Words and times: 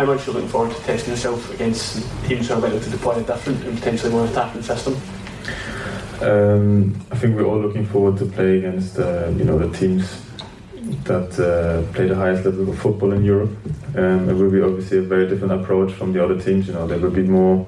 How 0.00 0.06
much 0.06 0.26
you're 0.26 0.34
looking 0.34 0.48
forward 0.48 0.74
to 0.74 0.82
testing 0.84 1.10
yourself 1.10 1.52
against 1.52 2.02
teams 2.26 2.48
who 2.48 2.54
are 2.54 2.60
likely 2.60 2.80
to 2.80 2.88
deploy 2.88 3.16
a 3.16 3.22
different 3.22 3.62
and 3.64 3.76
potentially 3.76 4.10
more 4.10 4.24
attacking 4.24 4.62
system? 4.62 4.94
Um, 6.22 7.06
I 7.10 7.16
think 7.16 7.36
we're 7.36 7.44
all 7.44 7.60
looking 7.60 7.84
forward 7.84 8.16
to 8.18 8.24
play 8.24 8.58
against 8.58 8.98
uh, 8.98 9.28
you 9.36 9.44
know 9.44 9.58
the 9.58 9.76
teams 9.76 10.22
that 11.04 11.30
uh, 11.38 11.92
play 11.92 12.08
the 12.08 12.14
highest 12.14 12.46
level 12.46 12.70
of 12.70 12.78
football 12.78 13.12
in 13.12 13.24
Europe. 13.24 13.50
Um, 13.94 14.28
it 14.30 14.32
will 14.32 14.50
be 14.50 14.62
obviously 14.62 14.98
a 14.98 15.02
very 15.02 15.28
different 15.28 15.52
approach 15.52 15.92
from 15.92 16.14
the 16.14 16.24
other 16.24 16.40
teams. 16.40 16.66
You 16.66 16.74
know, 16.74 16.86
they 16.86 16.96
will 16.96 17.10
be 17.10 17.22
more 17.22 17.66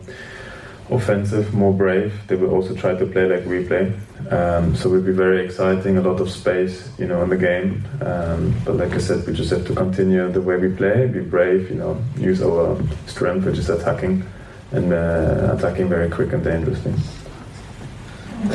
offensive, 0.90 1.54
more 1.54 1.72
brave. 1.72 2.12
They 2.26 2.36
will 2.36 2.50
also 2.50 2.74
try 2.74 2.94
to 2.94 3.06
play 3.06 3.26
like 3.26 3.46
we 3.46 3.64
play. 3.64 3.92
Um, 4.30 4.74
so 4.76 4.88
it 4.88 4.92
will 4.92 5.02
be 5.02 5.12
very 5.12 5.44
exciting, 5.44 5.96
a 5.96 6.02
lot 6.02 6.20
of 6.20 6.30
space, 6.30 6.90
you 6.98 7.06
know, 7.06 7.22
in 7.22 7.30
the 7.30 7.36
game. 7.36 7.84
Um, 8.00 8.54
but 8.64 8.76
like 8.76 8.92
I 8.92 8.98
said, 8.98 9.26
we 9.26 9.32
just 9.32 9.50
have 9.50 9.66
to 9.66 9.74
continue 9.74 10.30
the 10.30 10.40
way 10.40 10.56
we 10.56 10.74
play, 10.74 11.06
be 11.06 11.20
brave, 11.20 11.70
you 11.70 11.76
know, 11.76 12.00
use 12.16 12.42
our 12.42 12.78
strength, 13.06 13.46
which 13.46 13.58
is 13.58 13.68
attacking, 13.70 14.24
and 14.72 14.92
uh, 14.92 15.54
attacking 15.56 15.88
very 15.88 16.08
quick 16.08 16.32
and 16.32 16.44
dangerously. 16.44 16.92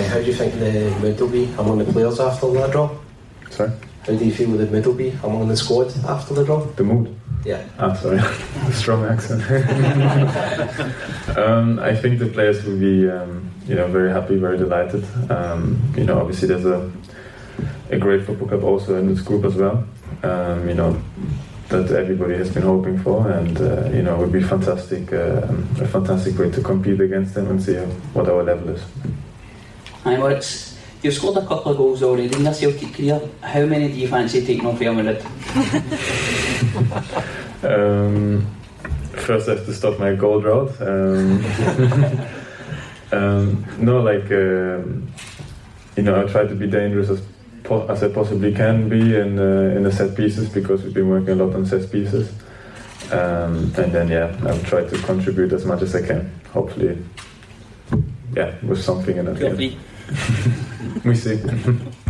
How 0.10 0.20
do 0.20 0.26
you 0.26 0.34
think 0.34 0.54
the 0.56 0.96
mood 1.02 1.20
will 1.20 1.30
be 1.30 1.46
among 1.58 1.80
the 1.80 1.86
players 1.86 2.20
after 2.20 2.52
that 2.54 2.72
draw? 2.72 2.90
Sorry? 3.50 3.72
How 4.06 4.14
do 4.14 4.26
you 4.26 4.34
feel 4.34 4.50
with 4.52 4.60
the 4.60 4.68
mood 4.68 4.86
will 4.86 4.94
be 4.94 5.10
among 5.24 5.48
the 5.48 5.58
squad 5.58 5.94
after 6.06 6.34
the 6.34 6.44
draw? 6.44 6.66
The 6.66 6.84
mood? 6.84 7.16
Yeah. 7.46 7.64
Ah, 7.80 7.94
sorry, 7.94 8.20
strong 8.74 9.06
accent. 9.06 9.42
um, 11.38 11.80
I 11.80 11.96
think 11.96 12.20
the 12.20 12.28
players 12.28 12.64
will 12.64 12.78
be, 12.78 13.10
um, 13.10 13.52
you 13.68 13.76
know, 13.76 13.88
very 13.88 14.12
happy, 14.12 14.38
very 14.38 14.58
delighted. 14.58 15.06
Um, 15.32 15.80
you 15.96 16.04
know, 16.04 16.20
obviously 16.20 16.48
there's 16.50 16.66
a 16.66 16.92
a 17.90 17.98
great 17.98 18.26
football 18.26 18.48
club 18.48 18.64
also 18.64 18.96
in 18.98 19.08
this 19.08 19.22
group 19.22 19.46
as 19.46 19.56
well. 19.56 19.84
Um, 20.24 20.68
you 20.68 20.76
know, 20.76 21.02
that 21.70 21.92
everybody 21.92 22.36
has 22.36 22.50
been 22.50 22.64
hoping 22.64 22.98
for, 23.00 23.30
and 23.30 23.60
uh, 23.60 23.90
you 23.90 24.02
know, 24.02 24.16
it 24.16 24.20
would 24.20 24.32
be 24.32 24.42
fantastic, 24.42 25.12
uh, 25.14 25.48
a 25.80 25.88
fantastic 25.88 26.38
way 26.38 26.50
to 26.50 26.62
compete 26.62 27.00
against 27.02 27.34
them 27.34 27.50
and 27.50 27.62
see 27.62 27.76
what 28.14 28.28
our 28.28 28.44
level 28.44 28.70
is. 28.70 28.84
Aye, 30.06 30.18
well, 30.18 30.28
it's, 30.28 30.78
you've 31.02 31.14
scored 31.14 31.38
a 31.38 31.46
couple 31.46 31.72
of 31.72 31.78
goals 31.78 32.04
already 32.04 32.34
in 32.34 32.44
your 32.44 32.54
Celtic 32.54 32.94
career. 32.94 33.22
How 33.42 33.66
many 33.66 33.90
do 33.90 33.96
you 33.96 34.08
fancy 34.08 34.46
taking 34.46 34.66
off 34.66 34.80
Real 34.80 34.94
Madrid? 34.94 35.24
um, 37.64 38.46
first, 39.14 39.50
I 39.50 39.56
have 39.56 39.66
to 39.66 39.74
stop 39.74 40.00
my 40.00 40.16
gold 40.16 40.44
drought. 40.44 40.80
Um, 40.82 41.44
um, 43.12 43.66
no, 43.80 44.02
like 44.02 44.32
um, 44.32 45.12
you 45.96 46.04
know, 46.04 46.22
I 46.22 46.32
try 46.32 46.46
to 46.46 46.56
be 46.56 46.68
dangerous 46.68 47.10
as 47.10 47.22
po- 47.64 47.88
as 47.88 48.04
I 48.04 48.10
possibly 48.10 48.54
can 48.54 48.90
be 48.90 49.16
in 49.16 49.40
uh, 49.40 49.76
in 49.76 49.84
the 49.84 49.92
set 49.92 50.16
pieces 50.16 50.50
because 50.50 50.84
we've 50.84 50.94
been 50.94 51.10
working 51.10 51.40
a 51.40 51.44
lot 51.44 51.56
on 51.56 51.66
set 51.66 51.92
pieces. 51.92 52.32
Um, 53.12 53.74
and 53.78 53.92
then 53.94 54.08
yeah, 54.10 54.36
I'll 54.44 54.64
try 54.64 54.84
to 54.84 54.98
contribute 55.04 55.54
as 55.54 55.66
much 55.66 55.82
as 55.82 55.96
I 55.96 56.06
can. 56.06 56.32
Hopefully, 56.52 56.98
yeah, 58.36 58.56
with 58.64 58.84
something 58.84 59.18
in 59.18 59.28
it. 59.28 59.40
Trophy. 59.40 59.78
we 61.06 61.16
see. 61.16 61.40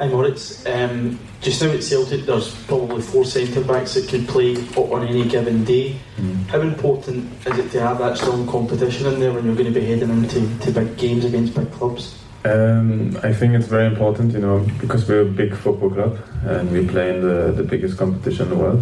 Hi 0.00 0.08
Moritz. 0.08 0.64
Um, 0.64 1.18
just 1.42 1.60
now 1.60 1.68
at 1.72 1.82
Celtic, 1.82 2.24
there's 2.24 2.54
probably 2.64 3.02
four 3.02 3.26
centre 3.26 3.60
backs 3.60 3.92
that 3.92 4.08
could 4.08 4.26
play 4.26 4.56
on 4.74 5.06
any 5.06 5.28
given 5.28 5.62
day. 5.62 5.94
Mm. 6.16 6.46
How 6.46 6.62
important 6.62 7.30
is 7.46 7.58
it 7.58 7.70
to 7.72 7.82
have 7.82 7.98
that 7.98 8.16
strong 8.16 8.46
competition 8.46 9.08
in 9.08 9.20
there 9.20 9.30
when 9.30 9.44
you're 9.44 9.54
going 9.54 9.70
to 9.70 9.78
be 9.78 9.84
heading 9.84 10.08
into 10.08 10.40
to 10.60 10.70
big 10.70 10.96
games 10.96 11.26
against 11.26 11.54
big 11.54 11.70
clubs? 11.72 12.18
Um, 12.46 13.14
I 13.22 13.34
think 13.34 13.52
it's 13.52 13.66
very 13.66 13.88
important, 13.88 14.32
you 14.32 14.38
know, 14.38 14.66
because 14.80 15.06
we're 15.06 15.20
a 15.20 15.26
big 15.26 15.54
football 15.54 15.90
club 15.90 16.18
and 16.44 16.72
we 16.72 16.86
play 16.86 17.14
in 17.14 17.20
the, 17.20 17.52
the 17.52 17.62
biggest 17.62 17.98
competition 17.98 18.44
in 18.44 18.48
the 18.48 18.56
world. 18.56 18.80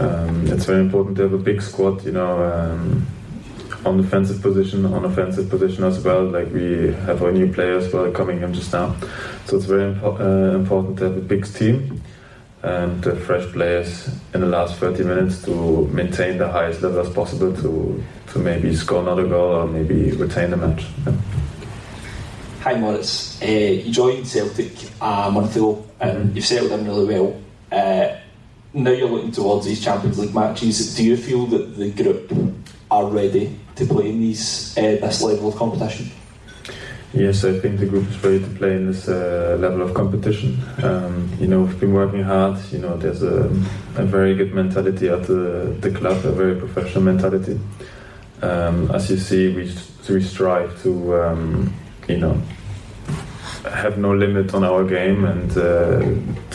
Um, 0.00 0.48
it's 0.48 0.64
very 0.64 0.80
important 0.80 1.16
to 1.18 1.22
have 1.22 1.32
a 1.32 1.38
big 1.38 1.62
squad, 1.62 2.04
you 2.04 2.10
know, 2.10 2.42
um, 2.42 3.06
on 3.86 3.96
defensive 4.02 4.42
position, 4.42 4.84
on 4.84 5.04
offensive 5.04 5.48
position 5.48 5.84
as 5.84 6.02
well. 6.02 6.24
Like 6.24 6.52
we 6.52 6.92
have 7.06 7.22
our 7.22 7.32
new 7.32 7.52
players 7.52 7.92
are 7.94 8.10
coming 8.10 8.42
in 8.42 8.52
just 8.52 8.72
now, 8.72 8.96
so 9.46 9.56
it's 9.56 9.66
very 9.66 9.94
impo- 9.94 10.20
uh, 10.20 10.56
important 10.56 10.98
to 10.98 11.04
have 11.04 11.16
a 11.16 11.20
big 11.20 11.46
team 11.46 12.02
and 12.62 13.02
to 13.04 13.10
have 13.10 13.22
fresh 13.24 13.46
players 13.52 14.08
in 14.34 14.40
the 14.40 14.46
last 14.46 14.76
30 14.78 15.04
minutes 15.04 15.42
to 15.44 15.86
maintain 15.88 16.36
the 16.38 16.48
highest 16.48 16.82
level 16.82 17.00
as 17.00 17.12
possible 17.12 17.54
to 17.54 18.02
to 18.32 18.38
maybe 18.40 18.74
score 18.74 19.00
another 19.02 19.26
goal 19.26 19.54
or 19.54 19.66
maybe 19.66 20.10
retain 20.12 20.50
the 20.50 20.56
match. 20.56 20.84
Yeah. 21.06 21.12
Hi 22.62 22.74
Moritz, 22.74 23.40
uh, 23.40 23.46
you 23.46 23.92
joined 23.92 24.26
Celtic 24.26 24.72
a 25.00 25.30
month 25.30 25.54
ago 25.54 25.86
and 26.00 26.34
you've 26.34 26.44
settled 26.44 26.72
in 26.72 26.84
really 26.86 27.06
well. 27.06 27.40
Uh, 27.70 28.16
now 28.74 28.90
you're 28.90 29.08
looking 29.08 29.30
towards 29.30 29.64
these 29.64 29.82
Champions 29.82 30.18
League 30.18 30.34
matches. 30.34 30.96
Do 30.96 31.04
you 31.04 31.16
feel 31.16 31.46
that 31.46 31.76
the 31.76 31.92
group 31.92 32.32
are 32.90 33.06
ready 33.06 33.56
to 33.76 33.86
play 33.86 34.10
in 34.10 34.20
these 34.20 34.76
uh, 34.76 34.98
this 35.00 35.22
level 35.22 35.48
of 35.48 35.56
competition? 35.56 36.10
Yes, 37.12 37.44
I 37.44 37.58
think 37.60 37.78
the 37.78 37.86
group 37.86 38.08
is 38.10 38.22
ready 38.22 38.40
to 38.40 38.50
play 38.58 38.74
in 38.76 38.88
this 38.88 39.08
uh, 39.08 39.56
level 39.58 39.80
of 39.80 39.94
competition. 39.94 40.60
Um, 40.82 41.30
you 41.38 41.46
know, 41.46 41.62
we've 41.62 41.80
been 41.80 41.94
working 41.94 42.22
hard. 42.22 42.58
You 42.70 42.78
know, 42.78 42.96
there's 42.96 43.22
a, 43.22 43.44
a 43.96 44.04
very 44.04 44.34
good 44.34 44.52
mentality 44.52 45.08
at 45.08 45.22
the, 45.22 45.74
the 45.80 45.90
club, 45.90 46.26
a 46.26 46.32
very 46.32 46.56
professional 46.56 47.04
mentality. 47.04 47.58
Um, 48.42 48.90
as 48.90 49.08
you 49.10 49.16
see, 49.16 49.54
we, 49.54 49.72
we 50.12 50.22
strive 50.22 50.82
to, 50.82 51.22
um, 51.22 51.74
you 52.06 52.18
know, 52.18 52.42
have 53.64 53.96
no 53.98 54.12
limit 54.12 54.52
on 54.52 54.62
our 54.64 54.84
game 54.84 55.24
and 55.24 55.50
uh, 55.56 56.00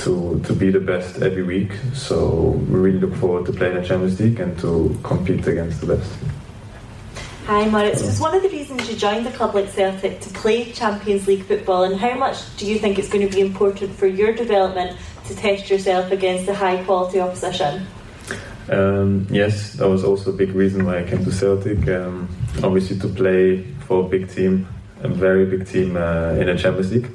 to 0.03 0.41
to 0.45 0.53
be 0.53 0.69
the 0.69 0.79
best 0.79 1.21
every 1.21 1.43
week. 1.43 1.71
So 1.93 2.51
we 2.69 2.79
really 2.79 2.99
look 2.99 3.15
forward 3.15 3.45
to 3.47 3.51
playing 3.51 3.75
the 3.75 3.83
Champions 3.83 4.19
League 4.19 4.39
and 4.39 4.57
to 4.59 4.95
compete 5.01 5.47
against 5.47 5.81
the 5.81 5.95
best. 5.95 6.11
Hi 7.51 7.67
Moritz, 7.67 8.01
was 8.01 8.17
one 8.17 8.33
of 8.33 8.43
the 8.43 8.47
reasons 8.47 8.89
you 8.89 8.95
joined 8.95 9.27
a 9.27 9.31
club 9.33 9.53
like 9.53 9.67
Celtic 9.67 10.21
to 10.21 10.29
play 10.29 10.71
Champions 10.71 11.27
League 11.27 11.43
football 11.43 11.83
and 11.83 11.99
how 11.99 12.15
much 12.15 12.37
do 12.55 12.65
you 12.65 12.79
think 12.79 12.97
it's 12.97 13.09
going 13.09 13.27
to 13.27 13.35
be 13.35 13.41
important 13.41 13.93
for 13.93 14.07
your 14.07 14.31
development 14.31 14.97
to 15.25 15.35
test 15.35 15.69
yourself 15.69 16.13
against 16.13 16.45
the 16.45 16.55
high 16.55 16.81
quality 16.85 17.19
opposition? 17.19 17.85
Um, 18.69 19.27
yes, 19.29 19.73
that 19.73 19.89
was 19.89 20.05
also 20.05 20.29
a 20.29 20.33
big 20.33 20.51
reason 20.51 20.85
why 20.85 20.99
I 20.99 21.03
came 21.03 21.25
to 21.25 21.31
Celtic. 21.33 21.89
Um, 21.89 22.29
obviously, 22.63 22.97
to 22.99 23.09
play 23.09 23.63
for 23.85 24.05
a 24.05 24.07
big 24.07 24.29
team, 24.29 24.65
a 25.01 25.09
very 25.09 25.45
big 25.45 25.67
team 25.67 25.97
uh, 25.97 26.35
in 26.39 26.47
a 26.47 26.57
Champions 26.57 26.93
League, 26.93 27.11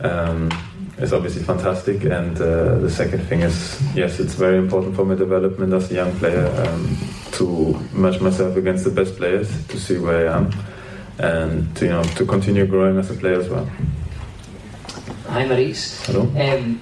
um, 0.00 0.50
is 0.98 1.14
obviously 1.14 1.42
fantastic. 1.44 2.04
And 2.04 2.36
uh, 2.36 2.74
the 2.80 2.90
second 2.90 3.20
thing 3.20 3.40
is, 3.40 3.80
yes, 3.94 4.20
it's 4.20 4.34
very 4.34 4.58
important 4.58 4.94
for 4.94 5.06
my 5.06 5.14
development 5.14 5.72
as 5.72 5.90
a 5.90 5.94
young 5.94 6.14
player 6.18 6.46
um, 6.66 6.94
to 7.36 7.74
match 7.92 8.20
myself 8.20 8.56
against 8.56 8.84
the 8.84 8.90
best 8.90 9.16
players 9.16 9.48
to 9.68 9.78
see 9.78 9.98
where 9.98 10.28
I 10.28 10.36
am, 10.36 10.52
and 11.18 11.76
to, 11.76 11.84
you 11.84 11.90
know 11.90 12.02
to 12.02 12.26
continue 12.26 12.66
growing 12.66 12.98
as 12.98 13.10
a 13.10 13.14
player 13.14 13.40
as 13.40 13.48
well. 13.48 13.68
Hi, 15.28 15.44
Maurice. 15.44 16.04
Hello. 16.06 16.22
Um, 16.22 16.80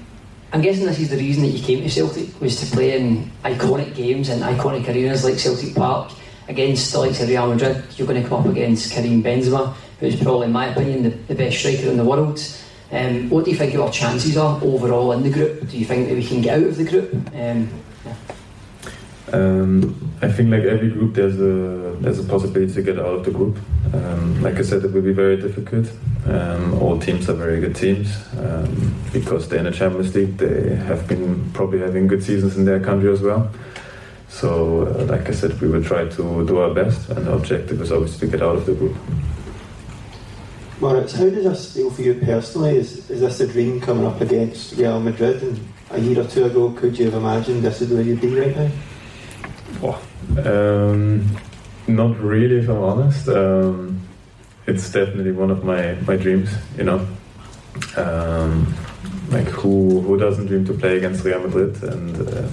I'm 0.53 0.61
guessing 0.61 0.87
this 0.87 1.01
is 1.01 1.11
the 1.11 1.17
reason 1.17 1.43
that 1.43 1.49
you 1.49 1.63
came 1.63 1.83
to 1.83 1.91
Celtic 1.91 2.41
was 2.41 2.61
to 2.61 2.67
play 2.75 2.97
in 2.97 3.31
iconic 3.45 3.95
games 3.97 4.29
and 4.29 4.43
iconic 4.43 4.87
arenas 4.87 5.25
like 5.25 5.39
Celtic 5.39 5.75
Park 5.75 6.13
against 6.47 6.93
the 6.93 7.01
likes 7.01 7.21
of 7.21 7.29
Real 7.29 7.49
Madrid. 7.49 7.83
You're 7.97 8.07
going 8.07 8.23
to 8.23 8.29
come 8.29 8.43
up 8.43 8.47
against 8.47 8.93
Karim 8.93 9.23
Benzema, 9.23 9.75
who's 9.99 10.15
probably, 10.23 10.47
in 10.47 10.53
my 10.53 10.67
opinion, 10.67 11.03
the, 11.03 11.11
the 11.11 11.35
best 11.35 11.59
striker 11.59 11.89
in 11.89 11.97
the 11.97 12.05
world. 12.05 12.41
Um, 12.93 13.29
what 13.31 13.45
do 13.45 13.51
you 13.51 13.57
think 13.57 13.75
our 13.75 13.91
chances 13.91 14.37
are 14.37 14.63
overall 14.63 15.11
in 15.13 15.25
the 15.25 15.31
group? 15.31 15.69
Do 15.69 15.77
you 15.77 15.85
think 15.85 16.09
that 16.09 16.15
we 16.15 16.25
can 16.25 16.41
get 16.41 16.59
out 16.61 16.69
of 16.69 16.77
the 16.77 16.85
group? 16.85 17.13
Um, 17.35 17.69
Um, 19.35 20.13
I 20.23 20.31
think 20.31 20.51
like 20.51 20.63
every 20.63 20.91
group, 20.91 21.15
there's 21.15 21.41
a 21.41 21.97
there's 22.01 22.21
a 22.21 22.25
possibility 22.25 22.73
to 22.75 22.83
get 22.83 22.99
out 22.99 23.15
of 23.19 23.25
the 23.25 23.33
group. 23.33 23.59
Um, 23.93 24.41
like 24.43 24.57
I 24.57 24.63
said, 24.63 24.85
it 24.85 24.93
will 24.93 25.03
be 25.03 25.13
very 25.13 25.37
difficult. 25.37 25.91
Um, 26.27 26.75
all 26.81 26.99
teams 27.01 27.29
are 27.29 27.35
very 27.35 27.61
good 27.61 27.75
teams 27.75 28.09
um, 28.39 28.95
because 29.13 29.49
they're 29.49 29.59
in 29.59 29.65
the 29.65 29.73
Champions 29.73 30.15
League. 30.15 30.37
They 30.37 30.77
have 30.77 31.09
been 31.09 31.51
probably 31.53 31.81
having 31.81 32.07
good 32.07 32.23
seasons 32.23 32.57
in 32.57 32.65
their 32.65 32.79
country 32.79 33.13
as 33.13 33.23
well. 33.23 33.51
So, 34.29 34.87
uh, 34.87 35.05
like 35.07 35.29
I 35.29 35.33
said, 35.33 35.61
we 35.61 35.69
will 35.69 35.83
try 35.83 36.07
to 36.09 36.47
do 36.47 36.59
our 36.59 36.73
best, 36.73 37.09
and 37.11 37.27
the 37.27 37.33
objective 37.33 37.81
is 37.81 37.91
obviously 37.91 38.29
to 38.29 38.37
get 38.37 38.43
out 38.43 38.57
of 38.57 38.67
the 38.67 38.75
group. 38.75 38.97
Moritz, 40.81 41.13
how 41.13 41.29
does 41.29 41.45
this 41.45 41.75
feel 41.75 41.91
for 41.91 42.03
you 42.03 42.15
personally? 42.15 42.77
Is, 42.77 43.11
is 43.11 43.21
this 43.21 43.41
a 43.41 43.47
dream 43.47 43.81
coming 43.81 44.07
up 44.07 44.21
against 44.21 44.77
Real 44.77 45.01
Madrid? 45.01 45.43
And 45.43 45.69
a 45.91 46.01
year 46.01 46.21
or 46.21 46.27
two 46.27 46.45
ago, 46.45 46.71
could 46.73 46.99
you 46.99 47.07
have 47.07 47.15
imagined 47.15 47.63
this 47.63 47.81
is 47.81 47.91
where 47.91 48.03
you'd 48.03 48.21
be 48.21 48.39
right 48.39 48.57
now? 48.57 48.71
Um, 50.45 51.27
not 51.87 52.19
really, 52.19 52.59
if 52.59 52.69
I'm 52.69 52.83
honest. 52.83 53.29
Um, 53.29 54.01
it's 54.67 54.91
definitely 54.91 55.33
one 55.33 55.51
of 55.51 55.65
my, 55.65 55.95
my 56.07 56.17
dreams, 56.17 56.51
you 56.77 56.85
know. 56.85 57.07
Um, 57.97 58.75
like 59.31 59.49
who 59.49 60.01
who 60.01 60.17
doesn't 60.17 60.47
dream 60.47 60.65
to 60.67 60.75
play 60.75 60.97
against 60.97 61.25
Real 61.25 61.41
Madrid 61.41 61.83
and 61.83 62.29
uh, 62.29 62.49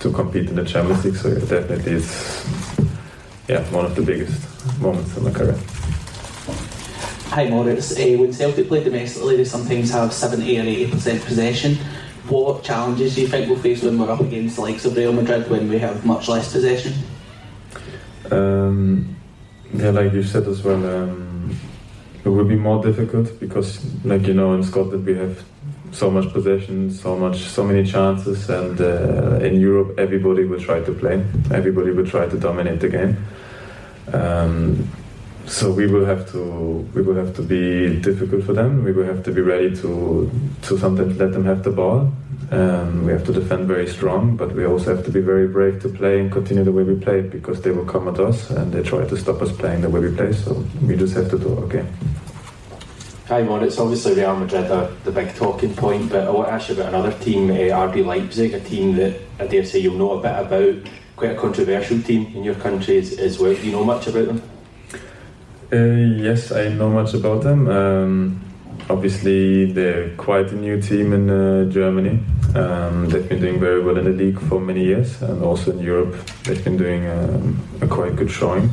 to 0.00 0.12
compete 0.12 0.48
in 0.48 0.56
the 0.56 0.64
Champions 0.64 1.04
League? 1.04 1.16
So 1.16 1.28
yeah, 1.28 1.38
definitely, 1.38 1.92
it's 1.92 2.44
yeah 3.48 3.62
one 3.70 3.84
of 3.84 3.94
the 3.94 4.02
biggest 4.02 4.42
moments 4.80 5.16
in 5.16 5.24
my 5.24 5.30
career. 5.30 5.58
Hi 7.30 7.48
Moritz, 7.48 7.92
uh, 7.92 8.16
when 8.18 8.32
Celtic 8.32 8.68
play 8.68 8.84
domestically, 8.84 9.36
they 9.36 9.44
sometimes 9.44 9.90
have 9.90 10.12
70 10.12 10.58
or 10.58 10.64
80% 10.64 11.24
possession. 11.24 11.78
What 12.28 12.64
challenges 12.64 13.14
do 13.14 13.20
you 13.20 13.28
think 13.28 13.50
we'll 13.50 13.58
face 13.58 13.82
when 13.82 13.98
we're 13.98 14.10
up 14.10 14.20
against 14.20 14.56
the 14.56 14.62
likes 14.62 14.84
of 14.86 14.96
Real 14.96 15.12
Madrid 15.12 15.50
when 15.50 15.68
we 15.68 15.78
have 15.78 16.06
much 16.06 16.28
less 16.28 16.52
possession? 16.52 16.94
Um, 18.30 19.14
yeah, 19.74 19.90
like 19.90 20.12
you 20.12 20.22
said 20.22 20.48
as 20.48 20.62
well, 20.62 20.84
um, 20.86 21.58
it 22.24 22.28
will 22.28 22.46
be 22.46 22.56
more 22.56 22.82
difficult 22.82 23.38
because, 23.38 23.84
like 24.04 24.26
you 24.26 24.32
know, 24.32 24.54
in 24.54 24.62
Scotland 24.62 25.04
we 25.04 25.14
have 25.16 25.44
so 25.92 26.10
much 26.10 26.32
possession, 26.32 26.90
so 26.90 27.16
much, 27.16 27.40
so 27.40 27.62
many 27.62 27.84
chances, 27.84 28.48
and 28.48 28.80
uh, 28.80 29.38
in 29.42 29.60
Europe 29.60 29.98
everybody 29.98 30.44
will 30.44 30.60
try 30.60 30.80
to 30.80 30.92
play. 30.94 31.24
Everybody 31.50 31.90
will 31.90 32.06
try 32.06 32.26
to 32.26 32.38
dominate 32.38 32.80
the 32.80 32.88
game. 32.88 33.26
Um, 34.12 34.88
so 35.46 35.70
we 35.70 35.86
will 35.86 36.04
have 36.04 36.30
to 36.32 36.88
we 36.94 37.02
will 37.02 37.14
have 37.14 37.34
to 37.36 37.42
be 37.42 38.00
difficult 38.00 38.44
for 38.44 38.52
them. 38.52 38.84
We 38.84 38.92
will 38.92 39.04
have 39.04 39.22
to 39.24 39.32
be 39.32 39.40
ready 39.40 39.74
to 39.76 40.30
to 40.62 40.78
sometimes 40.78 41.18
let 41.18 41.32
them 41.32 41.44
have 41.44 41.62
the 41.62 41.70
ball. 41.70 42.12
Um, 42.50 43.06
we 43.06 43.12
have 43.12 43.24
to 43.24 43.32
defend 43.32 43.66
very 43.66 43.88
strong, 43.88 44.36
but 44.36 44.52
we 44.54 44.66
also 44.66 44.94
have 44.94 45.04
to 45.06 45.10
be 45.10 45.20
very 45.20 45.48
brave 45.48 45.80
to 45.82 45.88
play 45.88 46.20
and 46.20 46.30
continue 46.30 46.62
the 46.62 46.72
way 46.72 46.82
we 46.82 46.94
play 46.94 47.22
because 47.22 47.62
they 47.62 47.70
will 47.70 47.86
come 47.86 48.06
at 48.06 48.20
us 48.20 48.50
and 48.50 48.72
they 48.72 48.82
try 48.82 49.04
to 49.04 49.16
stop 49.16 49.40
us 49.42 49.50
playing 49.50 49.80
the 49.80 49.88
way 49.88 50.00
we 50.00 50.14
play. 50.14 50.32
So 50.32 50.64
we 50.82 50.96
just 50.96 51.14
have 51.14 51.30
to 51.30 51.38
do 51.38 51.56
our 51.58 51.66
game. 51.66 51.88
Hi, 53.28 53.40
It's 53.40 53.78
Obviously, 53.78 54.14
Real 54.14 54.36
Madrid 54.36 54.70
are 54.70 54.88
the 55.04 55.10
big 55.10 55.34
talking 55.34 55.74
point, 55.74 56.10
but 56.10 56.28
I 56.28 56.30
want 56.30 56.48
to 56.48 56.52
ask 56.52 56.68
you 56.68 56.74
about 56.74 56.90
another 56.90 57.12
team, 57.18 57.50
uh, 57.50 57.54
RB 57.54 58.04
Leipzig, 58.04 58.52
a 58.52 58.60
team 58.60 58.96
that 58.96 59.18
I 59.40 59.46
dare 59.46 59.64
say 59.64 59.78
you'll 59.78 59.96
know 59.96 60.18
a 60.18 60.20
bit 60.20 60.38
about. 60.38 60.92
Quite 61.16 61.30
a 61.30 61.40
controversial 61.40 62.02
team 62.02 62.26
in 62.36 62.44
your 62.44 62.56
country 62.56 62.98
as, 62.98 63.18
as 63.18 63.38
well. 63.38 63.54
Do 63.54 63.62
you 63.62 63.72
know 63.72 63.84
much 63.84 64.08
about 64.08 64.26
them? 64.26 64.42
Uh, 65.72 65.76
yes, 65.76 66.52
I 66.52 66.68
know 66.68 66.90
much 66.90 67.14
about 67.14 67.42
them. 67.42 67.68
Um, 67.68 68.40
obviously, 68.90 69.72
they're 69.72 70.14
quite 70.16 70.52
a 70.52 70.54
new 70.54 70.80
team 70.80 71.12
in 71.12 71.30
uh, 71.30 71.64
Germany. 71.70 72.20
Um, 72.54 73.08
they've 73.08 73.28
been 73.28 73.40
doing 73.40 73.60
very 73.60 73.82
well 73.82 73.96
in 73.96 74.04
the 74.04 74.10
league 74.10 74.38
for 74.40 74.60
many 74.60 74.84
years, 74.84 75.20
and 75.22 75.42
also 75.42 75.72
in 75.72 75.78
Europe, 75.78 76.14
they've 76.44 76.62
been 76.62 76.76
doing 76.76 77.06
um, 77.08 77.60
a 77.80 77.86
quite 77.86 78.14
good 78.14 78.30
showing. 78.30 78.70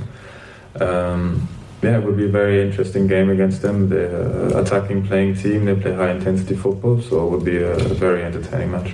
Um, 0.80 1.48
yeah, 1.82 1.98
it 1.98 2.04
will 2.04 2.14
be 2.14 2.26
a 2.26 2.32
very 2.32 2.62
interesting 2.62 3.08
game 3.08 3.30
against 3.30 3.62
them. 3.62 3.90
They're 3.90 4.22
an 4.22 4.58
attacking 4.60 5.08
playing 5.08 5.36
team. 5.36 5.66
They 5.66 5.76
play 5.76 5.94
high 5.94 6.12
intensity 6.12 6.56
football, 6.56 7.02
so 7.02 7.26
it 7.26 7.30
will 7.32 7.44
be 7.44 7.58
a 7.58 7.76
very 7.76 8.24
entertaining 8.24 8.72
match. 8.72 8.94